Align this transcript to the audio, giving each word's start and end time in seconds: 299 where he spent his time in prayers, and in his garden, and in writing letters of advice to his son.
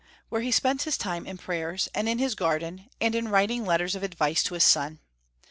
299 0.29 0.29
where 0.29 0.41
he 0.41 0.51
spent 0.51 0.81
his 0.81 0.97
time 0.97 1.27
in 1.27 1.37
prayers, 1.37 1.87
and 1.93 2.09
in 2.09 2.17
his 2.17 2.33
garden, 2.33 2.89
and 2.99 3.13
in 3.13 3.27
writing 3.27 3.63
letters 3.63 3.93
of 3.93 4.01
advice 4.01 4.41
to 4.41 4.55
his 4.55 4.63
son. 4.63 4.97